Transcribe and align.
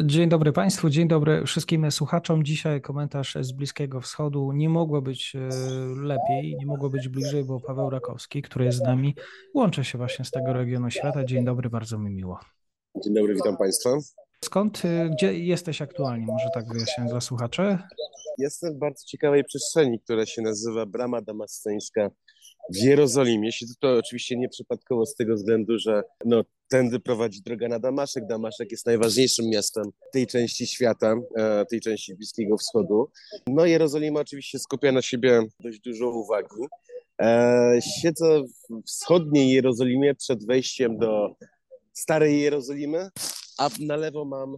Dzień 0.00 0.28
dobry 0.28 0.52
Państwu, 0.52 0.90
dzień 0.90 1.08
dobry 1.08 1.44
wszystkim 1.46 1.90
słuchaczom. 1.90 2.44
Dzisiaj 2.44 2.80
komentarz 2.80 3.36
z 3.40 3.52
Bliskiego 3.52 4.00
Wschodu. 4.00 4.52
Nie 4.52 4.68
mogło 4.68 5.02
być 5.02 5.36
e, 5.36 5.48
lepiej, 6.02 6.56
nie 6.58 6.66
mogło 6.66 6.90
być 6.90 7.08
bliżej, 7.08 7.44
bo 7.44 7.60
Paweł 7.60 7.90
Rakowski, 7.90 8.42
który 8.42 8.64
jest 8.64 8.78
z 8.78 8.82
nami, 8.82 9.14
łączy 9.54 9.84
się 9.84 9.98
właśnie 9.98 10.24
z 10.24 10.30
tego 10.30 10.52
regionu 10.52 10.90
świata. 10.90 11.24
Dzień 11.24 11.44
dobry, 11.44 11.70
bardzo 11.70 11.98
mi 11.98 12.10
miło. 12.10 12.38
Dzień 13.04 13.14
dobry, 13.14 13.34
witam 13.34 13.56
Państwa. 13.56 13.90
Skąd, 14.44 14.82
e, 14.84 15.10
gdzie 15.10 15.38
jesteś 15.38 15.82
aktualnie? 15.82 16.26
Może 16.26 16.48
tak 16.54 16.64
wyjaśnię 16.72 17.04
dla 17.04 17.20
słuchaczy? 17.20 17.78
Jestem 18.38 18.74
w 18.74 18.78
bardzo 18.78 19.04
ciekawej 19.06 19.44
przestrzeni, 19.44 20.00
która 20.00 20.26
się 20.26 20.42
nazywa 20.42 20.86
Brama 20.86 21.22
Damasceńska 21.22 22.10
w 22.72 22.76
Jerozolimie. 22.76 23.52
Siedzę 23.52 23.74
to 23.80 23.92
oczywiście 23.98 24.36
nieprzypadkowo 24.36 25.06
z 25.06 25.14
tego 25.14 25.34
względu, 25.34 25.78
że 25.78 26.02
no, 26.24 26.44
tędy 26.68 27.00
prowadzi 27.00 27.42
droga 27.42 27.68
na 27.68 27.78
Damaszek. 27.78 28.26
Damaszek 28.26 28.70
jest 28.70 28.86
najważniejszym 28.86 29.46
miastem 29.48 29.84
tej 30.12 30.26
części 30.26 30.66
świata, 30.66 31.14
e, 31.36 31.66
tej 31.66 31.80
części 31.80 32.14
Bliskiego 32.14 32.56
Wschodu. 32.56 33.10
No 33.46 33.66
Jerozolima 33.66 34.20
oczywiście 34.20 34.58
skupia 34.58 34.92
na 34.92 35.02
siebie 35.02 35.42
dość 35.60 35.80
dużo 35.80 36.10
uwagi. 36.10 36.66
E, 37.20 37.78
siedzę 38.02 38.42
w 38.42 38.82
wschodniej 38.86 39.50
Jerozolimie 39.50 40.14
przed 40.14 40.46
wejściem 40.46 40.98
do 40.98 41.36
Starej 41.92 42.40
Jerozolimy, 42.40 43.08
a 43.58 43.70
na 43.80 43.96
lewo 43.96 44.24
mam 44.24 44.56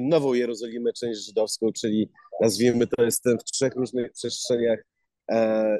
Nową 0.00 0.34
Jerozolimę, 0.34 0.92
część 0.92 1.26
żydowską, 1.26 1.72
czyli 1.72 2.10
nazwijmy 2.40 2.86
to 2.86 3.04
jestem 3.04 3.38
w 3.38 3.44
trzech 3.44 3.74
różnych 3.76 4.12
przestrzeniach 4.12 4.93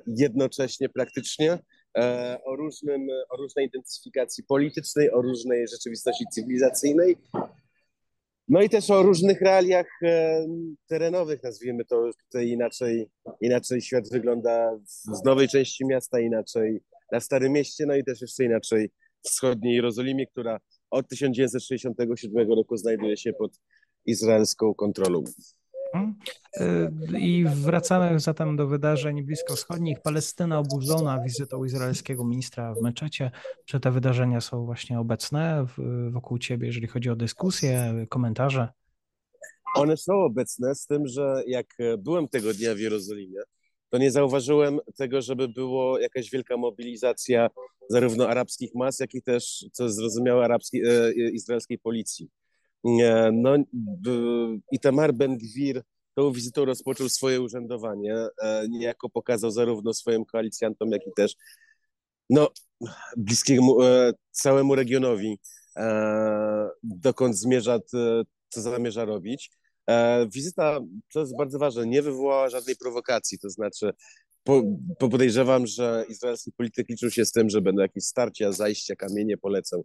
jednocześnie 0.07 0.89
praktycznie. 0.89 1.59
E, 1.99 2.39
o, 2.45 2.57
różnym, 2.57 3.07
o 3.31 3.37
różnej 3.37 3.67
identyfikacji 3.67 4.45
politycznej, 4.45 5.11
o 5.11 5.23
różnej 5.23 5.69
rzeczywistości 5.69 6.25
cywilizacyjnej, 6.33 7.17
no 8.49 8.63
i 8.63 8.69
też 8.69 8.91
o 8.91 9.03
różnych 9.03 9.41
realiach 9.41 9.87
e, 10.03 10.47
terenowych, 10.89 11.43
nazwijmy 11.43 11.85
to 11.85 12.11
tutaj 12.27 12.49
inaczej, 12.49 13.11
inaczej 13.41 13.81
świat 13.81 14.11
wygląda 14.11 14.79
z 14.87 15.25
nowej 15.25 15.49
części 15.49 15.87
miasta, 15.87 16.21
inaczej 16.21 16.81
na 17.13 17.21
Starym 17.21 17.53
Mieście, 17.53 17.87
no 17.87 17.97
i 17.97 18.05
też 18.05 18.21
jeszcze 18.21 18.45
inaczej 18.45 18.91
w 19.25 19.29
wschodniej 19.29 19.75
Jerozolimie, 19.75 20.27
która 20.27 20.61
od 20.91 21.09
1967 21.09 22.53
roku 22.53 22.77
znajduje 22.77 23.17
się 23.17 23.33
pod 23.33 23.61
izraelską 24.07 24.75
kontrolą. 24.75 25.25
Y, 26.61 27.19
I 27.19 27.45
wracamy 27.45 28.21
zatem 28.21 28.57
do 28.57 28.67
wydarzeń 28.67 29.23
bliskowschodnich. 29.23 30.03
Palestyna 30.03 30.59
oburzona 30.59 31.23
wizytą 31.23 31.65
izraelskiego 31.65 32.25
ministra 32.25 32.75
w 32.75 32.83
meczecie. 32.83 33.31
Czy 33.65 33.81
te 33.81 33.91
wydarzenia 33.91 34.41
są 34.41 34.65
właśnie 34.65 35.01
obecne 35.01 35.67
wokół 36.11 36.39
ciebie, 36.39 36.67
jeżeli 36.67 36.87
chodzi 36.87 37.11
o 37.11 37.17
dyskusje, 37.17 38.07
komentarze? 38.09 38.69
One 39.77 39.97
są 39.97 40.13
obecne, 40.15 40.75
z 40.75 40.87
tym, 40.87 41.07
że 41.07 41.43
jak 41.47 41.67
byłem 41.99 42.29
tego 42.29 42.55
dnia 42.55 42.75
w 42.75 42.79
Jerozolimie, 42.79 43.41
to 43.91 43.99
nie 43.99 44.11
zauważyłem 44.11 44.79
tego, 44.97 45.23
żeby 45.23 45.49
było 45.49 45.99
jakaś 45.99 46.31
wielka 46.31 46.57
mobilizacja 46.57 47.51
zarówno 47.89 48.29
arabskich 48.29 48.71
mas, 48.75 49.01
jak 49.01 49.15
i 49.15 49.23
też, 49.23 49.67
co 49.73 49.89
zrozumiałe, 49.89 50.45
arabskiej, 50.45 50.83
e, 50.87 51.13
izraelskiej 51.13 51.79
policji. 51.79 52.31
No, 53.33 53.57
Itamar 54.73 55.15
Ben-Gwir 55.15 55.83
tą 56.15 56.33
wizytą 56.33 56.65
rozpoczął 56.65 57.09
swoje 57.09 57.41
urzędowanie. 57.41 58.15
E, 58.43 58.67
niejako 58.69 59.11
pokazał 59.11 59.51
zarówno 59.51 59.95
swoim 59.95 60.25
koalicjantom, 60.25 60.91
jak 60.91 61.07
i 61.07 61.11
też 61.17 61.35
no, 62.31 62.51
bliskiemu 63.17 63.83
e, 63.83 64.13
całemu 64.31 64.75
regionowi, 64.75 65.39
e, 65.77 66.69
dokąd 66.83 67.39
zmierza, 67.39 67.79
co 68.49 68.61
zamierza 68.61 69.05
robić. 69.05 69.51
Wizyta, 70.33 70.81
to 71.13 71.21
jest 71.21 71.37
bardzo 71.37 71.59
ważne, 71.59 71.87
nie 71.87 72.03
wywołała 72.03 72.51
żadnej 72.51 72.77
prowokacji, 72.77 73.39
to 73.39 73.51
znaczy 73.51 73.91
po, 74.45 74.63
podejrzewam, 74.99 75.67
że 75.67 76.05
izraelski 76.09 76.53
polityk 76.53 76.89
liczył 76.89 77.11
się 77.11 77.25
z 77.25 77.33
tym, 77.33 77.51
że 77.51 77.61
będą 77.61 77.83
jakieś 77.83 78.05
starcia, 78.05 78.53
zajścia, 78.53 78.97
kamienie 78.97 79.37
polecą. 79.37 79.83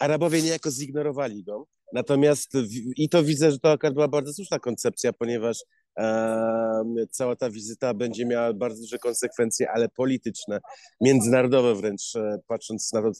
Arabowie 0.00 0.42
niejako 0.42 0.70
zignorowali 0.70 1.44
go. 1.44 1.66
Natomiast 1.92 2.52
i 2.96 3.08
to 3.08 3.24
widzę, 3.24 3.50
że 3.50 3.58
to 3.58 3.70
akurat 3.70 3.94
była 3.94 4.08
bardzo 4.08 4.32
słuszna 4.32 4.58
koncepcja, 4.58 5.12
ponieważ 5.12 5.58
e, 5.98 7.06
cała 7.10 7.36
ta 7.36 7.50
wizyta 7.50 7.94
będzie 7.94 8.26
miała 8.26 8.52
bardzo 8.52 8.80
duże 8.80 8.98
konsekwencje, 8.98 9.70
ale 9.70 9.88
polityczne, 9.88 10.60
międzynarodowe 11.00 11.74
wręcz, 11.74 12.16
e, 12.16 12.38
patrząc 12.46 12.92
na 12.92 13.02
to, 13.02 13.10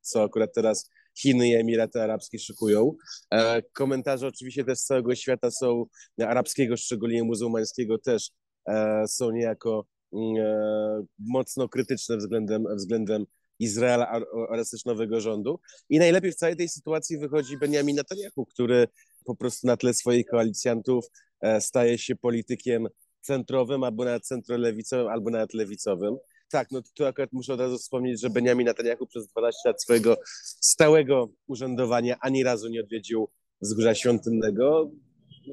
co 0.00 0.22
akurat 0.22 0.50
teraz 0.54 0.90
Chiny 1.18 1.48
i 1.48 1.54
Emiraty 1.54 2.02
Arabskie 2.02 2.38
szykują. 2.38 2.92
E, 3.30 3.62
komentarze 3.62 4.26
oczywiście 4.26 4.64
też 4.64 4.78
z 4.78 4.84
całego 4.84 5.14
świata 5.14 5.50
są, 5.50 5.86
arabskiego, 6.20 6.76
szczególnie 6.76 7.24
muzułmańskiego 7.24 7.98
też, 7.98 8.30
e, 8.68 9.04
są 9.08 9.30
niejako 9.30 9.86
mm, 10.12 10.36
e, 10.36 11.02
mocno 11.18 11.68
krytyczne 11.68 12.16
względem, 12.16 12.64
względem 12.76 13.26
Izraela 13.58 14.20
oraz 14.32 14.70
też 14.70 14.84
nowego 14.84 15.20
rządu. 15.20 15.60
I 15.88 15.98
najlepiej 15.98 16.32
w 16.32 16.36
całej 16.36 16.56
tej 16.56 16.68
sytuacji 16.68 17.18
wychodzi 17.18 17.58
Benjamin 17.58 17.96
Netanyahu, 17.96 18.46
który 18.46 18.88
po 19.24 19.36
prostu 19.36 19.66
na 19.66 19.76
tle 19.76 19.94
swoich 19.94 20.26
koalicjantów 20.26 21.06
e, 21.40 21.60
staje 21.60 21.98
się 21.98 22.16
politykiem 22.16 22.88
centrowym, 23.20 23.84
albo 23.84 24.04
nawet 24.04 24.26
centrolewicowym, 24.26 25.08
albo 25.08 25.30
nawet 25.30 25.54
lewicowym. 25.54 26.16
Tak, 26.50 26.70
no 26.70 26.82
tu 26.94 27.06
akurat 27.06 27.32
muszę 27.32 27.54
od 27.54 27.60
razu 27.60 27.78
wspomnieć, 27.78 28.20
że 28.20 28.30
Benjamin 28.30 28.66
Netanyahu 28.66 29.06
przez 29.06 29.26
12 29.26 29.58
lat 29.64 29.82
swojego 29.82 30.16
stałego 30.60 31.28
urzędowania 31.46 32.16
ani 32.20 32.44
razu 32.44 32.68
nie 32.68 32.80
odwiedził 32.80 33.28
Wzgórza 33.60 33.94
Świątynnego. 33.94 34.90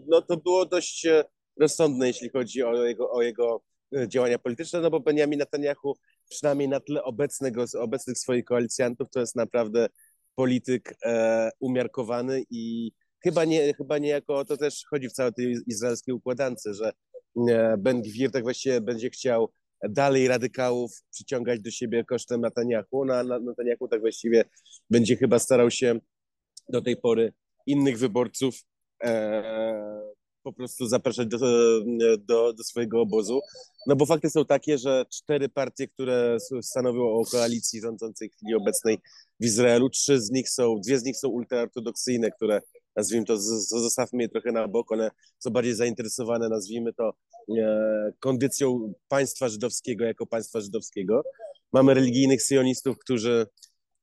No 0.07 0.21
to 0.21 0.37
było 0.37 0.65
dość 0.65 1.05
e, 1.05 1.23
rozsądne, 1.59 2.07
jeśli 2.07 2.29
chodzi 2.29 2.63
o 2.63 2.85
jego, 2.85 3.11
o 3.11 3.21
jego 3.21 3.61
e, 3.95 4.07
działania 4.07 4.39
polityczne, 4.39 4.81
no 4.81 4.89
bo 4.89 4.99
Benjamin 4.99 5.39
Netanyahu 5.39 5.95
przynajmniej 6.29 6.69
na 6.69 6.79
tle 6.79 7.03
obecnego, 7.03 7.65
obecnych 7.79 8.17
swoich 8.17 8.45
koalicjantów, 8.45 9.09
to 9.09 9.19
jest 9.19 9.35
naprawdę 9.35 9.87
polityk 10.35 10.95
e, 11.05 11.49
umiarkowany 11.59 12.43
i 12.49 12.91
chyba 13.23 13.45
nie, 13.45 13.73
chyba 13.73 13.97
niejako 13.97 14.37
o 14.37 14.45
to 14.45 14.57
też 14.57 14.85
chodzi 14.89 15.09
w 15.09 15.13
całej 15.13 15.33
tej 15.33 15.55
izraelskiej 15.67 16.13
układance, 16.13 16.67
że 16.71 16.91
e, 17.49 17.77
Ben 17.77 18.01
Gwir 18.01 18.31
tak 18.31 18.43
właściwie 18.43 18.81
będzie 18.81 19.09
chciał 19.09 19.51
dalej 19.89 20.27
radykałów 20.27 20.91
przyciągać 21.11 21.59
do 21.59 21.71
siebie 21.71 22.03
kosztem 22.03 22.41
Netanyahu, 22.41 23.05
no 23.05 23.13
a 23.13 23.23
Netanyahu 23.23 23.87
tak 23.87 23.99
właściwie 23.99 24.45
będzie 24.89 25.15
chyba 25.15 25.39
starał 25.39 25.71
się 25.71 25.99
do 26.69 26.81
tej 26.81 26.97
pory 26.97 27.33
innych 27.65 27.97
wyborców 27.97 28.55
e, 29.03 29.94
po 30.45 30.53
prostu 30.53 30.87
zapraszać 30.87 31.27
do, 31.27 31.37
do, 32.19 32.53
do 32.53 32.63
swojego 32.63 33.01
obozu. 33.01 33.39
No 33.87 33.95
bo 33.95 34.05
fakty 34.05 34.29
są 34.29 34.45
takie, 34.45 34.77
że 34.77 35.05
cztery 35.09 35.49
partie, 35.49 35.87
które 35.87 36.37
stanowią 36.61 37.01
o 37.01 37.23
koalicji 37.31 37.81
rządzącej 37.81 38.29
w 38.29 38.35
chwili 38.35 38.55
obecnej 38.55 38.97
w 39.39 39.45
Izraelu, 39.45 39.89
trzy 39.89 40.21
z 40.21 40.31
nich 40.31 40.49
są, 40.49 40.79
dwie 40.85 40.99
z 40.99 41.03
nich 41.03 41.17
są 41.17 41.29
ultraortodoksyjne, 41.29 42.31
które 42.31 42.61
nazwijmy 42.95 43.25
to, 43.25 43.37
zostawmy 43.81 44.23
je 44.23 44.29
trochę 44.29 44.51
na 44.51 44.67
bok, 44.67 44.91
one 44.91 45.11
są 45.39 45.49
bardziej 45.49 45.75
zainteresowane, 45.75 46.49
nazwijmy 46.49 46.93
to, 46.93 47.13
e, 47.57 48.11
kondycją 48.19 48.93
państwa 49.07 49.49
żydowskiego 49.49 50.05
jako 50.05 50.25
państwa 50.25 50.61
żydowskiego. 50.61 51.23
Mamy 51.73 51.93
religijnych 51.93 52.43
sionistów, 52.43 52.97
którzy 52.99 53.47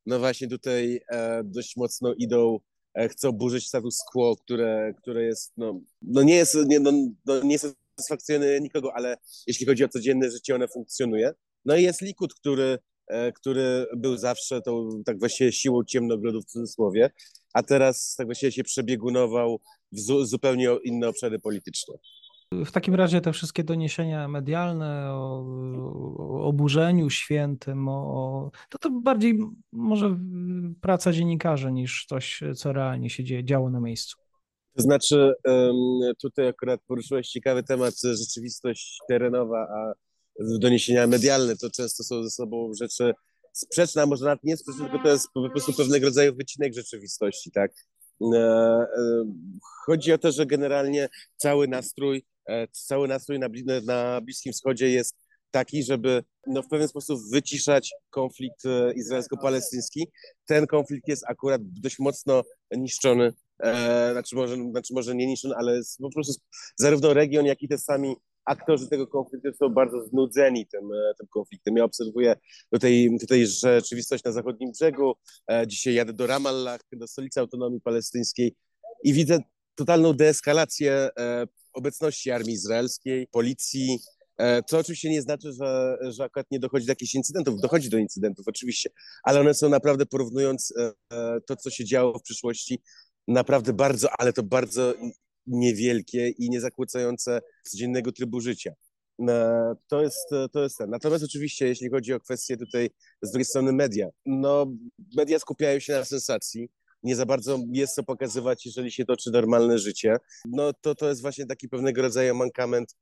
no 0.06 0.18
właśnie 0.18 0.48
tutaj 0.48 1.00
e, 1.08 1.42
dość 1.44 1.76
mocno 1.76 2.14
idą 2.14 2.58
E, 2.94 3.08
chcą 3.08 3.32
burzyć 3.32 3.68
status 3.68 3.98
quo, 4.12 4.36
które, 4.36 4.94
które 5.02 5.24
jest, 5.24 5.52
no, 5.56 5.80
no 6.02 6.22
nie 6.22 6.34
jest, 6.34 6.56
nie, 6.66 6.80
no, 6.80 6.92
no 7.26 7.42
nie 7.42 7.58
satysfakcjonuje 7.58 8.60
nikogo, 8.60 8.94
ale 8.94 9.16
jeśli 9.46 9.66
chodzi 9.66 9.84
o 9.84 9.88
codzienne 9.88 10.30
życie, 10.30 10.54
one 10.54 10.68
funkcjonuje. 10.68 11.32
No 11.64 11.76
i 11.76 11.82
jest 11.82 12.02
Likud, 12.02 12.34
który, 12.34 12.78
e, 13.06 13.32
który 13.32 13.86
był 13.96 14.16
zawsze 14.16 14.62
tą 14.62 15.02
tak 15.04 15.18
właściwie 15.18 15.52
siłą 15.52 15.84
ciemnogrodu 15.84 16.40
w 16.42 16.46
cudzysłowie, 16.46 17.10
a 17.52 17.62
teraz 17.62 18.14
tak 18.18 18.26
właściwie 18.26 18.52
się 18.52 18.64
przebiegunował 18.64 19.60
w 19.92 20.00
zu, 20.00 20.24
zupełnie 20.24 20.68
inne 20.84 21.08
obszary 21.08 21.38
polityczne. 21.38 21.94
W 22.64 22.72
takim 22.72 22.94
razie 22.94 23.20
te 23.20 23.32
wszystkie 23.32 23.64
doniesienia 23.64 24.28
medialne 24.28 25.12
o, 25.12 25.46
o 26.18 26.44
oburzeniu 26.44 27.10
świętym, 27.10 27.88
o, 27.88 28.50
to 28.68 28.78
to 28.78 28.90
bardziej 28.90 29.38
może 29.72 30.18
praca 30.80 31.12
dziennikarzy 31.12 31.72
niż 31.72 32.06
coś, 32.06 32.40
co 32.56 32.72
realnie 32.72 33.10
się 33.10 33.24
dzieje, 33.24 33.44
działo 33.44 33.70
na 33.70 33.80
miejscu. 33.80 34.16
To 34.76 34.82
znaczy, 34.82 35.34
tutaj 36.22 36.48
akurat 36.48 36.80
poruszyłeś 36.86 37.28
ciekawy 37.28 37.62
temat, 37.62 37.94
rzeczywistość 38.02 38.98
terenowa, 39.08 39.58
a 39.58 39.92
doniesienia 40.40 41.06
medialne 41.06 41.56
to 41.56 41.70
często 41.70 42.04
są 42.04 42.22
ze 42.22 42.30
sobą 42.30 42.72
rzeczy 42.80 43.14
sprzeczne, 43.52 44.02
a 44.02 44.06
może 44.06 44.24
nawet 44.24 44.44
nie 44.44 44.56
sprzeczne, 44.56 44.84
tylko 44.84 45.02
to 45.02 45.08
jest 45.08 45.28
po 45.34 45.50
prostu 45.50 45.72
pewnego 45.72 46.06
rodzaju 46.06 46.34
wycinek 46.34 46.74
rzeczywistości, 46.74 47.50
tak? 47.50 47.72
E, 48.22 48.36
e, 48.36 48.86
chodzi 49.86 50.12
o 50.12 50.18
to, 50.18 50.32
że 50.32 50.46
generalnie 50.46 51.08
cały 51.36 51.68
nastrój, 51.68 52.18
e, 52.18 52.22
cały 52.72 53.08
nastrój 53.08 53.38
na, 53.38 53.48
na 53.84 54.20
Bliskim 54.20 54.52
Wschodzie 54.52 54.90
jest 54.90 55.16
taki, 55.50 55.82
żeby 55.82 56.24
no, 56.46 56.62
w 56.62 56.68
pewien 56.68 56.88
sposób 56.88 57.20
wyciszać 57.32 57.90
konflikt 58.10 58.62
izraelsko-palestyński. 58.94 60.06
Ten 60.46 60.66
konflikt 60.66 61.08
jest 61.08 61.24
akurat 61.28 61.60
dość 61.64 61.98
mocno 61.98 62.42
niszczony, 62.76 63.32
e, 63.62 64.12
znaczy, 64.12 64.36
może, 64.36 64.56
znaczy 64.56 64.94
może 64.94 65.14
nie 65.14 65.26
niszczony, 65.26 65.54
ale 65.56 65.80
po 66.00 66.10
prostu 66.10 66.32
zarówno 66.76 67.14
region, 67.14 67.46
jak 67.46 67.62
i 67.62 67.68
te 67.68 67.78
sami 67.78 68.16
aktorzy 68.44 68.88
tego 68.88 69.06
konfliktu 69.06 69.52
są 69.52 69.68
bardzo 69.68 70.04
znudzeni 70.06 70.66
tym, 70.66 70.92
e, 70.92 71.14
tym 71.18 71.26
konfliktem. 71.30 71.76
Ja 71.76 71.84
obserwuję 71.84 72.36
tutaj, 72.70 73.08
tutaj 73.20 73.46
rzeczywistość 73.46 74.24
na 74.24 74.32
zachodnim 74.32 74.70
brzegu. 74.72 75.14
E, 75.50 75.66
dzisiaj 75.66 75.94
jadę 75.94 76.12
do 76.12 76.26
Ramallah, 76.26 76.80
do 76.92 77.06
stolicy 77.06 77.40
autonomii 77.40 77.80
palestyńskiej 77.80 78.54
i 79.04 79.12
widzę 79.12 79.38
totalną 79.74 80.12
deeskalację 80.12 81.08
e, 81.18 81.46
obecności 81.72 82.30
armii 82.30 82.54
izraelskiej, 82.54 83.26
policji, 83.26 83.98
co 84.66 84.78
oczywiście 84.78 85.10
nie 85.10 85.22
znaczy, 85.22 85.52
że, 85.52 85.98
że 86.00 86.24
akurat 86.24 86.46
nie 86.50 86.58
dochodzi 86.58 86.86
do 86.86 86.92
jakichś 86.92 87.14
incydentów. 87.14 87.60
Dochodzi 87.60 87.90
do 87.90 87.98
incydentów, 87.98 88.48
oczywiście, 88.48 88.90
ale 89.22 89.40
one 89.40 89.54
są 89.54 89.68
naprawdę, 89.68 90.06
porównując 90.06 90.74
to, 91.46 91.56
co 91.56 91.70
się 91.70 91.84
działo 91.84 92.18
w 92.18 92.22
przyszłości, 92.22 92.82
naprawdę 93.28 93.72
bardzo, 93.72 94.08
ale 94.18 94.32
to 94.32 94.42
bardzo 94.42 94.94
niewielkie 95.46 96.28
i 96.28 96.50
niezakłócające 96.50 97.40
codziennego 97.64 98.12
trybu 98.12 98.40
życia. 98.40 98.72
E, 99.28 99.74
to 99.88 100.02
jest, 100.02 100.30
to 100.52 100.62
jest 100.62 100.78
ten. 100.78 100.90
Natomiast 100.90 101.24
oczywiście, 101.24 101.66
jeśli 101.66 101.90
chodzi 101.90 102.14
o 102.14 102.20
kwestie 102.20 102.56
tutaj 102.56 102.90
z 103.22 103.30
drugiej 103.30 103.44
strony 103.44 103.72
media, 103.72 104.08
no 104.26 104.66
media 105.16 105.38
skupiają 105.38 105.80
się 105.80 105.92
na 105.92 106.04
sensacji, 106.04 106.68
nie 107.02 107.16
za 107.16 107.26
bardzo 107.26 107.58
jest 107.72 107.94
co 107.94 108.02
pokazywać, 108.02 108.66
jeżeli 108.66 108.92
się 108.92 109.04
toczy 109.04 109.30
normalne 109.30 109.78
życie. 109.78 110.16
No 110.44 110.72
to 110.72 110.94
to 110.94 111.08
jest 111.08 111.22
właśnie 111.22 111.46
taki 111.46 111.68
pewnego 111.68 112.02
rodzaju 112.02 112.34
mankament 112.34 112.96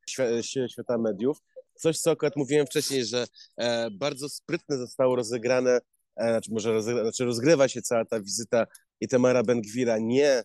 świata 0.69 0.99
mediów. 0.99 1.39
Coś, 1.75 1.99
co 1.99 2.11
akurat 2.11 2.37
mówiłem 2.37 2.67
wcześniej, 2.67 3.05
że 3.05 3.27
e, 3.57 3.91
bardzo 3.91 4.29
sprytne 4.29 4.79
zostało 4.79 5.17
rozegrane, 5.17 5.81
e, 6.17 6.29
znaczy 6.31 6.53
może 6.53 6.73
rozgrywa, 6.73 7.03
znaczy 7.03 7.25
rozgrywa 7.25 7.69
się 7.69 7.83
cała 7.83 8.05
ta 8.05 8.21
wizyta 8.21 8.67
Itamara 9.01 9.43
Ben-Gwira 9.43 9.99
nie 10.01 10.43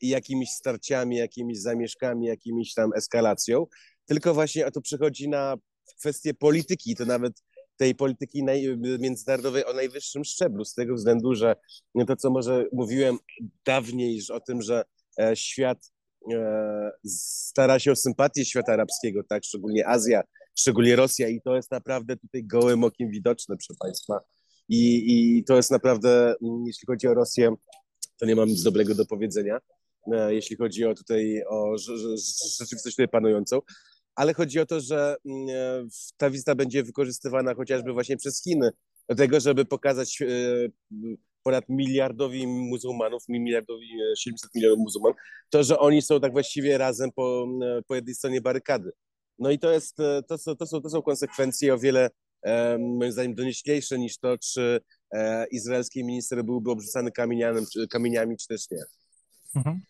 jakimiś 0.00 0.50
starciami, 0.50 1.16
jakimiś 1.16 1.60
zamieszkami, 1.60 2.26
jakimiś 2.26 2.74
tam 2.74 2.90
eskalacją, 2.96 3.66
tylko 4.06 4.34
właśnie 4.34 4.70
to 4.70 4.80
przychodzi 4.80 5.28
na 5.28 5.56
kwestię 5.98 6.34
polityki, 6.34 6.96
to 6.96 7.04
nawet 7.04 7.32
tej 7.82 7.94
polityki 7.94 8.44
naj, 8.44 8.78
międzynarodowej 8.98 9.66
o 9.66 9.72
najwyższym 9.72 10.24
szczeblu, 10.24 10.64
z 10.64 10.74
tego 10.74 10.94
względu, 10.94 11.34
że 11.34 11.56
to, 12.06 12.16
co 12.16 12.30
może 12.30 12.66
mówiłem 12.72 13.18
dawniej 13.66 14.20
o 14.32 14.40
tym, 14.40 14.62
że 14.62 14.84
e, 15.20 15.36
świat 15.36 15.92
e, 16.32 16.90
stara 17.06 17.78
się 17.78 17.92
o 17.92 17.96
sympatię 17.96 18.44
świata 18.44 18.72
arabskiego, 18.72 19.22
tak, 19.28 19.44
szczególnie 19.44 19.88
Azja, 19.88 20.22
szczególnie 20.58 20.96
Rosja 20.96 21.28
i 21.28 21.40
to 21.40 21.56
jest 21.56 21.70
naprawdę 21.70 22.16
tutaj 22.16 22.44
gołym 22.44 22.84
okiem 22.84 23.10
widoczne, 23.10 23.56
proszę 23.56 23.74
Państwa. 23.80 24.20
I, 24.68 25.04
I 25.06 25.44
to 25.44 25.56
jest 25.56 25.70
naprawdę, 25.70 26.34
mm, 26.42 26.64
jeśli 26.66 26.86
chodzi 26.86 27.08
o 27.08 27.14
Rosję, 27.14 27.54
to 28.18 28.26
nie 28.26 28.36
mam 28.36 28.48
nic 28.48 28.62
dobrego 28.62 28.94
do 28.94 29.06
powiedzenia. 29.06 29.58
E, 30.12 30.34
jeśli 30.34 30.56
chodzi 30.56 30.84
o 30.84 30.94
tutaj 30.94 31.42
o 31.48 31.78
rzeczywistość 32.58 32.96
tutaj 32.96 33.08
panującą, 33.08 33.60
ale 34.14 34.34
chodzi 34.34 34.60
o 34.60 34.66
to, 34.66 34.80
że 34.80 35.16
mm, 35.26 35.48
e, 35.48 35.88
ta 36.16 36.30
wizyta 36.30 36.54
będzie 36.54 36.82
wykorzystywana 36.82 37.54
chociażby 37.54 37.92
właśnie 37.92 38.16
przez 38.16 38.42
Chiny 38.42 38.70
do 39.08 39.14
tego, 39.14 39.40
żeby 39.40 39.64
pokazać 39.64 40.22
e, 40.22 40.26
ponad 41.42 41.64
miliardowi 41.68 42.46
muzułmanów, 42.46 43.22
miliardowi 43.28 43.88
700 44.18 44.54
milionów 44.54 44.78
muzułman, 44.78 45.12
to, 45.50 45.64
że 45.64 45.78
oni 45.78 46.02
są 46.02 46.20
tak 46.20 46.32
właściwie 46.32 46.78
razem 46.78 47.12
po, 47.12 47.48
po 47.86 47.94
jednej 47.94 48.14
stronie 48.14 48.40
barykady. 48.40 48.90
No 49.38 49.50
i 49.50 49.58
to 49.58 49.70
jest, 49.70 49.96
to 50.28 50.38
są, 50.38 50.56
to 50.56 50.66
są, 50.66 50.80
to 50.80 50.90
są 50.90 51.02
konsekwencje 51.02 51.74
o 51.74 51.78
wiele 51.78 52.10
moim 52.78 53.12
zdaniem 53.12 53.34
donioślejsze 53.34 53.98
niż 53.98 54.18
to, 54.18 54.38
czy 54.38 54.80
izraelski 55.50 56.04
minister 56.04 56.44
byłby 56.44 56.70
obrzucany 56.70 57.12
kamieniami, 57.12 57.66
kamieniami, 57.90 58.36
czy 58.36 58.46
też 58.46 58.70
nie. 58.70 58.82
Mhm. 59.56 59.80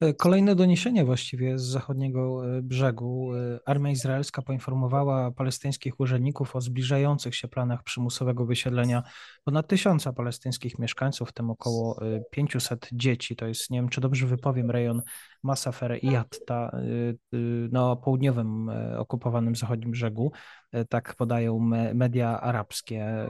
E, 0.00 0.14
kolejne 0.14 0.54
doniesienie 0.54 1.04
właściwie 1.04 1.58
z 1.58 1.62
zachodniego 1.62 2.56
e, 2.56 2.62
brzegu. 2.62 3.34
E, 3.34 3.58
armia 3.66 3.90
izraelska 3.90 4.42
poinformowała 4.42 5.30
palestyńskich 5.30 6.00
urzędników 6.00 6.56
o 6.56 6.60
zbliżających 6.60 7.34
się 7.34 7.48
planach 7.48 7.82
przymusowego 7.82 8.46
wysiedlenia 8.46 9.02
ponad 9.44 9.68
tysiąca 9.68 10.12
palestyńskich 10.12 10.78
mieszkańców, 10.78 11.28
w 11.28 11.32
tym 11.32 11.50
około 11.50 12.00
500 12.30 12.88
dzieci. 12.92 13.36
To 13.36 13.46
jest, 13.46 13.70
nie 13.70 13.78
wiem 13.78 13.88
czy 13.88 14.00
dobrze 14.00 14.26
wypowiem, 14.26 14.70
rejon 14.70 15.02
Masafer 15.42 15.98
i 16.02 16.06
Yatta 16.06 16.80
na 17.72 17.96
południowym 17.96 18.70
okupowanym 18.98 19.56
zachodnim 19.56 19.90
brzegu. 19.90 20.32
Tak 20.88 21.14
podają 21.14 21.58
media 21.94 22.40
arabskie. 22.40 23.26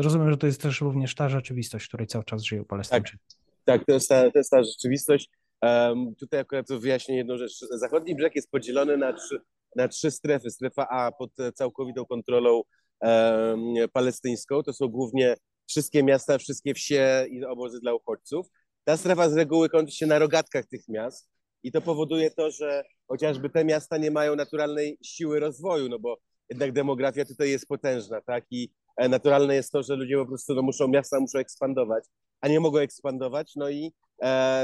Rozumiem, 0.00 0.30
że 0.30 0.36
to 0.36 0.46
jest 0.46 0.62
też 0.62 0.80
również 0.80 1.14
ta 1.14 1.28
rzeczywistość, 1.28 1.84
w 1.84 1.88
której 1.88 2.06
cały 2.06 2.24
czas 2.24 2.42
żyją 2.42 2.64
Palestyńczycy. 2.64 3.18
Tak. 3.28 3.42
Tak, 3.64 3.86
to 3.86 3.92
jest 3.92 4.08
ta, 4.08 4.30
to 4.30 4.38
jest 4.38 4.50
ta 4.50 4.62
rzeczywistość. 4.62 5.30
Um, 5.62 6.14
tutaj 6.14 6.40
akurat 6.40 6.66
wyjaśnię 6.68 7.16
jedną 7.16 7.36
rzecz. 7.38 7.58
Zachodni 7.70 8.14
brzeg 8.14 8.36
jest 8.36 8.50
podzielony 8.50 8.96
na 8.96 9.12
trzy, 9.12 9.40
na 9.76 9.88
trzy 9.88 10.10
strefy. 10.10 10.50
Strefa 10.50 10.88
A 10.88 11.12
pod 11.12 11.30
całkowitą 11.54 12.04
kontrolą 12.04 12.62
um, 13.00 13.74
palestyńską. 13.92 14.62
To 14.62 14.72
są 14.72 14.88
głównie 14.88 15.36
wszystkie 15.68 16.02
miasta, 16.02 16.38
wszystkie 16.38 16.74
wsie 16.74 17.26
i 17.30 17.44
obozy 17.44 17.80
dla 17.80 17.94
uchodźców. 17.94 18.46
Ta 18.84 18.96
strefa 18.96 19.30
z 19.30 19.36
reguły 19.36 19.68
kończy 19.68 19.96
się 19.96 20.06
na 20.06 20.18
rogatkach 20.18 20.66
tych 20.66 20.88
miast 20.88 21.30
i 21.62 21.72
to 21.72 21.80
powoduje 21.80 22.30
to, 22.30 22.50
że 22.50 22.84
chociażby 23.08 23.50
te 23.50 23.64
miasta 23.64 23.98
nie 23.98 24.10
mają 24.10 24.36
naturalnej 24.36 24.98
siły 25.04 25.40
rozwoju, 25.40 25.88
no 25.88 25.98
bo 25.98 26.16
jednak 26.48 26.72
demografia 26.72 27.24
tutaj 27.24 27.50
jest 27.50 27.66
potężna, 27.66 28.20
tak? 28.20 28.44
I 28.50 28.70
e, 28.96 29.08
naturalne 29.08 29.54
jest 29.54 29.72
to, 29.72 29.82
że 29.82 29.96
ludzie 29.96 30.16
po 30.16 30.26
prostu 30.26 30.54
no, 30.54 30.62
muszą, 30.62 30.88
miasta 30.88 31.20
muszą 31.20 31.38
ekspandować 31.38 32.04
a 32.42 32.48
nie 32.48 32.60
mogą 32.60 32.78
ekspandować. 32.78 33.52
No 33.56 33.70
i 33.70 33.86
e, 33.86 33.92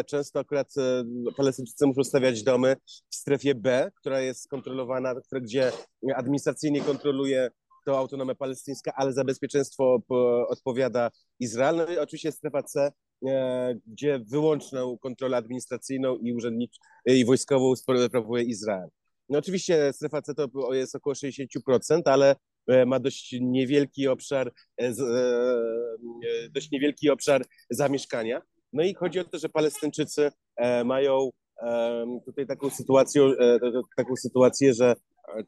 często 0.06 0.40
akurat 0.40 0.74
e, 0.78 1.04
Palestyńczycy 1.36 1.86
muszą 1.86 2.04
stawiać 2.04 2.42
domy 2.42 2.76
w 3.10 3.14
strefie 3.14 3.54
B, 3.54 3.90
która 3.94 4.20
jest 4.20 4.48
kontrolowana, 4.48 5.14
gdzie 5.42 5.72
administracyjnie 6.16 6.80
kontroluje 6.80 7.50
to 7.86 7.98
autonomia 7.98 8.34
palestyńska, 8.34 8.92
ale 8.96 9.12
za 9.12 9.24
bezpieczeństwo 9.24 10.02
odpowiada 10.48 11.10
Izrael. 11.40 11.76
No 11.76 11.86
i 11.86 11.98
oczywiście 11.98 12.32
strefa 12.32 12.62
C, 12.62 12.92
e, 13.26 13.74
gdzie 13.86 14.18
wyłączną 14.18 14.98
kontrolę 14.98 15.36
administracyjną 15.36 16.16
i 16.16 16.32
urzędniczą 16.32 16.80
i 17.06 17.24
wojskową 17.24 17.76
sprawuje 17.76 18.44
Izrael. 18.44 18.88
No 19.28 19.38
oczywiście 19.38 19.92
strefa 19.92 20.22
C 20.22 20.34
to 20.34 20.74
jest 20.74 20.94
około 20.94 21.14
60%, 21.14 22.02
ale 22.04 22.36
E, 22.68 22.86
ma 22.86 23.00
dość 23.00 23.36
niewielki 23.40 24.08
obszar, 24.08 24.52
e, 24.80 24.84
e, 24.84 24.94
dość 26.50 26.70
niewielki 26.70 27.10
obszar 27.10 27.44
zamieszkania. 27.70 28.42
No 28.72 28.82
i 28.82 28.94
chodzi 28.94 29.20
o 29.20 29.25
to, 29.25 29.38
że 29.38 29.48
Palestyńczycy 29.48 30.30
mają 30.84 31.30
tutaj 32.25 32.46
taką 32.46 32.70
sytuację, 32.70 33.22
taką 33.96 34.16
sytuację, 34.16 34.75
że 34.75 34.94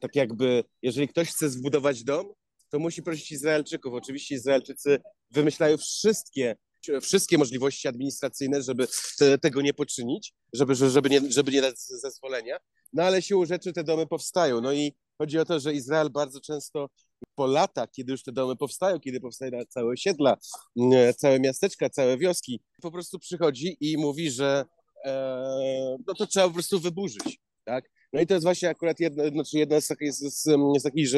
tak 0.00 0.17
jakby, 0.17 0.65
jeżeli 0.83 1.09
ktoś 1.09 1.29
chce 1.29 1.50
zbudować 1.50 2.05
dom, 2.05 2.33
to 2.71 2.79
musi 2.79 3.03
prosić 3.03 3.33
Izraelczyków. 3.33 3.95
Oczywiście 3.95 4.35
Izraelczycy 4.35 5.00
wymyślają 5.31 5.77
wszystkie 5.77 6.57
wszystkie 7.03 7.39
możliwości 7.39 7.89
administracyjne, 7.89 8.62
żeby 8.62 8.87
te, 9.19 9.39
tego 9.39 9.62
nie 9.62 9.75
poczynić, 9.75 10.33
żeby, 10.53 10.75
żeby, 10.75 11.11
nie, 11.11 11.21
żeby 11.33 11.53
nie 11.53 11.61
dać 11.61 11.79
zezwolenia. 11.79 12.57
No 12.93 13.03
ale 13.03 13.23
siłą 13.23 13.47
rzeczy 13.47 13.73
te 13.73 13.85
domy 13.85 14.07
powstają. 14.07 14.61
No 14.61 14.73
i 14.73 14.93
chodzi 15.19 15.39
o 15.39 15.45
to, 15.45 15.61
że 15.61 15.75
Izrael 15.75 16.11
bardzo 16.11 16.41
często 16.41 16.89
po 17.35 17.47
latach, 17.47 17.91
kiedy 17.91 18.12
już 18.12 18.23
te 18.23 18.33
domy 18.33 18.57
powstają, 18.57 19.00
kiedy 19.00 19.21
powstają 19.21 19.53
całe 19.69 19.93
osiedla, 19.93 20.37
mm, 20.77 21.15
całe 21.15 21.41
miasteczka, 21.41 21.91
całe 21.91 22.19
wioski, 22.19 22.61
po 22.83 22.91
prostu 22.91 23.19
przychodzi 23.19 23.77
i 23.81 23.97
mówi, 23.97 24.31
że 24.31 24.65
e, 25.05 25.97
no 26.07 26.15
to 26.15 26.27
trzeba 26.27 26.47
po 26.47 26.55
prostu 26.55 26.81
wyburzyć, 26.81 27.39
tak? 27.65 27.91
No 28.12 28.21
i 28.21 28.27
to 28.27 28.35
jest 28.35 28.45
właśnie 28.45 28.69
akurat 28.69 29.00
jedna, 29.00 29.29
znaczy 29.29 29.59
jedna 29.59 29.81
z 29.81 29.87
takich, 29.87 30.12
z, 30.12 30.45
z 30.79 30.83
takich 30.83 31.09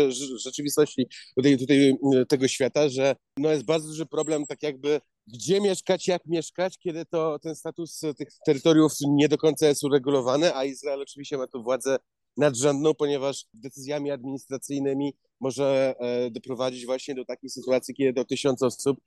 rzeczywistości 0.44 1.06
tutaj, 1.36 1.58
tutaj 1.58 1.98
mm, 2.12 2.26
tego 2.26 2.48
świata, 2.48 2.88
że 2.88 3.16
no 3.36 3.50
jest 3.50 3.64
bardzo 3.64 3.88
duży 3.88 4.06
problem 4.06 4.46
tak 4.46 4.62
jakby 4.62 5.00
gdzie 5.26 5.60
mieszkać, 5.60 6.08
jak 6.08 6.26
mieszkać, 6.26 6.78
kiedy 6.78 7.06
to 7.06 7.38
ten 7.38 7.54
status 7.54 8.00
tych 8.18 8.28
terytoriów 8.46 8.92
nie 9.08 9.28
do 9.28 9.38
końca 9.38 9.66
jest 9.66 9.84
uregulowany, 9.84 10.54
a 10.54 10.64
Izrael 10.64 11.00
oczywiście 11.00 11.38
ma 11.38 11.46
tu 11.46 11.62
władzę 11.62 11.98
nadrzędną, 12.36 12.94
ponieważ 12.94 13.46
decyzjami 13.54 14.10
administracyjnymi 14.10 15.14
może 15.40 15.94
e, 15.98 16.30
doprowadzić 16.30 16.86
właśnie 16.86 17.14
do 17.14 17.24
takiej 17.24 17.50
sytuacji, 17.50 17.94
kiedy 17.94 18.12
do 18.12 18.24
tysiąca 18.24 18.66
osób 18.66 19.00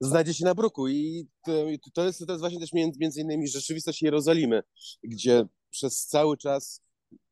znajdzie 0.00 0.34
się 0.34 0.44
na 0.44 0.54
bruku. 0.54 0.88
I 0.88 1.28
to, 1.44 1.52
to, 1.94 2.04
jest, 2.04 2.26
to 2.26 2.32
jest 2.32 2.40
właśnie 2.40 2.60
też 2.60 2.72
między, 2.72 2.98
między 3.00 3.20
innymi 3.20 3.48
rzeczywistość 3.48 4.02
Jerozolimy, 4.02 4.62
gdzie 5.02 5.44
przez 5.70 6.06
cały 6.06 6.36
czas 6.36 6.82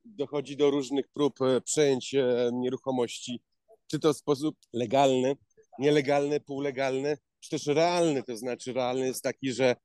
dochodzi 0.04 0.56
do 0.56 0.70
różnych 0.70 1.08
prób 1.08 1.42
e, 1.42 1.60
przejęć 1.60 2.14
e, 2.14 2.50
nieruchomości, 2.52 3.40
czy 3.86 3.98
to 3.98 4.14
w 4.14 4.16
sposób 4.16 4.56
legalny, 4.72 5.36
nielegalny, 5.78 6.40
półlegalny, 6.40 7.18
czy 7.40 7.50
też 7.50 7.66
realny. 7.66 8.22
To 8.22 8.36
znaczy, 8.36 8.72
realny 8.72 9.06
jest 9.06 9.22
taki, 9.22 9.52
że 9.52 9.76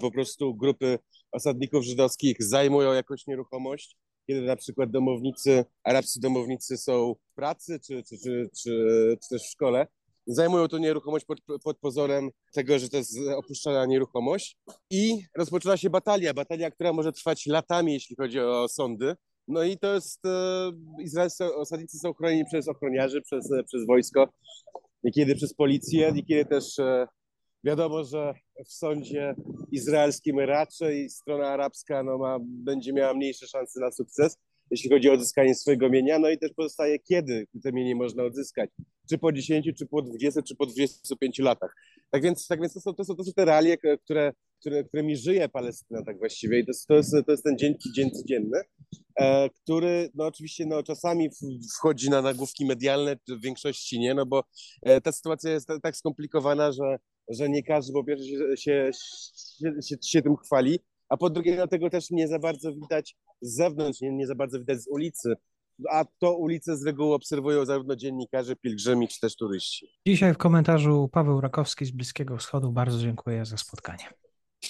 po 0.00 0.10
prostu 0.10 0.54
grupy 0.54 0.98
osadników 1.32 1.84
żydowskich 1.84 2.36
zajmują 2.42 2.92
jakąś 2.92 3.26
nieruchomość, 3.26 3.96
kiedy 4.28 4.42
na 4.42 4.56
przykład 4.56 4.90
domownicy, 4.90 5.64
arabscy 5.84 6.20
domownicy 6.20 6.76
są 6.76 7.14
w 7.14 7.34
pracy 7.34 7.80
czy, 7.80 8.02
czy, 8.02 8.18
czy, 8.18 8.50
czy, 8.62 8.70
czy 9.22 9.28
też 9.30 9.42
w 9.42 9.50
szkole, 9.50 9.86
zajmują 10.26 10.68
tą 10.68 10.78
nieruchomość 10.78 11.24
pod, 11.24 11.40
pod 11.64 11.78
pozorem 11.78 12.30
tego, 12.52 12.78
że 12.78 12.88
to 12.88 12.96
jest 12.96 13.18
opuszczona 13.36 13.86
nieruchomość 13.86 14.58
i 14.90 15.22
rozpoczyna 15.36 15.76
się 15.76 15.90
batalia, 15.90 16.34
batalia, 16.34 16.70
która 16.70 16.92
może 16.92 17.12
trwać 17.12 17.46
latami, 17.46 17.92
jeśli 17.92 18.16
chodzi 18.16 18.40
o 18.40 18.68
sądy. 18.68 19.16
No 19.48 19.62
i 19.62 19.78
to 19.78 19.94
jest, 19.94 20.26
e, 20.26 20.72
izraelscy 21.02 21.54
osadnicy 21.54 21.98
są 21.98 22.14
chronieni 22.14 22.44
przez 22.44 22.68
ochroniarzy, 22.68 23.22
przez, 23.22 23.50
przez 23.66 23.86
wojsko, 23.86 24.28
niekiedy 25.04 25.34
przez 25.34 25.54
policję, 25.54 26.12
niekiedy 26.12 26.44
też 26.44 26.78
e, 26.78 27.06
Wiadomo, 27.68 28.04
że 28.04 28.34
w 28.66 28.72
sądzie 28.72 29.34
izraelskim 29.72 30.40
raczej 30.40 31.10
strona 31.10 31.48
arabska 31.48 32.02
no, 32.02 32.18
ma, 32.18 32.38
będzie 32.40 32.92
miała 32.92 33.14
mniejsze 33.14 33.46
szanse 33.46 33.80
na 33.80 33.92
sukces, 33.92 34.38
jeśli 34.70 34.90
chodzi 34.90 35.10
o 35.10 35.12
odzyskanie 35.12 35.54
swojego 35.54 35.88
mienia. 35.88 36.18
No 36.18 36.30
i 36.30 36.38
też 36.38 36.52
pozostaje, 36.52 36.98
kiedy 36.98 37.46
to 37.64 37.72
mienie 37.72 37.96
można 37.96 38.24
odzyskać. 38.24 38.70
Czy 39.10 39.18
po 39.18 39.32
10, 39.32 39.70
czy 39.78 39.86
po 39.86 40.02
20, 40.02 40.42
czy 40.42 40.56
po 40.56 40.66
25 40.66 41.38
latach. 41.38 41.74
Tak 42.10 42.22
więc, 42.22 42.46
tak 42.46 42.60
więc 42.60 42.74
to, 42.74 42.80
są, 42.80 42.94
to, 42.94 43.04
są, 43.04 43.14
to 43.14 43.24
są 43.24 43.32
te 43.32 43.44
realie, 43.44 43.76
które, 44.04 44.32
które, 44.60 44.84
którymi 44.84 45.16
żyje 45.16 45.48
Palestyna 45.48 46.04
tak 46.04 46.18
właściwie. 46.18 46.58
I 46.58 46.66
to, 46.66 46.72
to, 46.88 46.94
jest, 46.94 47.16
to 47.26 47.32
jest 47.32 47.44
ten 47.44 47.58
dzień, 47.58 47.74
dzień 47.94 48.10
codzienny, 48.10 48.60
e, 49.20 49.50
który 49.50 50.10
no 50.14 50.26
oczywiście 50.26 50.66
no, 50.66 50.82
czasami 50.82 51.30
wchodzi 51.78 52.10
na 52.10 52.22
nagłówki 52.22 52.66
medialne, 52.66 53.16
w 53.28 53.42
większości 53.42 53.98
nie, 53.98 54.14
no 54.14 54.26
bo 54.26 54.44
e, 54.82 55.00
ta 55.00 55.12
sytuacja 55.12 55.50
jest 55.50 55.68
tak 55.82 55.96
skomplikowana, 55.96 56.72
że 56.72 56.98
że 57.28 57.48
nie 57.48 57.62
każdy 57.62 57.92
po 57.92 58.04
pierwsze 58.04 58.26
się, 58.56 58.90
się, 59.60 59.72
się, 59.82 59.96
się 60.02 60.22
tym 60.22 60.36
chwali, 60.36 60.78
a 61.08 61.16
po 61.16 61.30
drugie 61.30 61.56
no, 61.56 61.66
tego 61.66 61.90
też 61.90 62.10
nie 62.10 62.28
za 62.28 62.38
bardzo 62.38 62.74
widać 62.74 63.16
z 63.40 63.56
zewnątrz, 63.56 64.00
nie, 64.00 64.12
nie 64.12 64.26
za 64.26 64.34
bardzo 64.34 64.58
widać 64.58 64.80
z 64.80 64.88
ulicy. 64.88 65.34
A 65.90 66.04
to 66.18 66.36
ulice 66.36 66.76
z 66.76 66.86
reguły 66.86 67.14
obserwują 67.14 67.64
zarówno 67.64 67.96
dziennikarze, 67.96 68.56
pielgrzymi, 68.56 69.08
czy 69.08 69.20
też 69.20 69.36
turyści. 69.36 69.88
Dzisiaj 70.06 70.34
w 70.34 70.38
komentarzu 70.38 71.08
Paweł 71.12 71.40
Rakowski 71.40 71.84
z 71.84 71.90
Bliskiego 71.90 72.36
Wschodu. 72.36 72.72
Bardzo 72.72 72.98
dziękuję 72.98 73.44
za 73.44 73.56
spotkanie. 73.56 74.04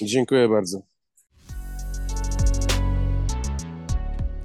Dziękuję 0.03 0.49
bardzo. 0.49 0.98